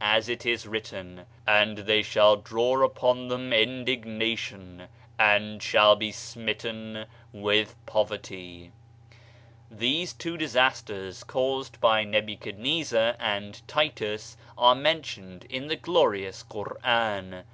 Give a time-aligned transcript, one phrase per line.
[0.00, 4.88] As it is written: "And they shall draw upon them indignation
[5.20, 8.72] and shall be smitten with poverty.'*
[9.70, 17.44] These two dis asters caused by Nebuchadnezzar and Titus are mentioned in the glorious Quran.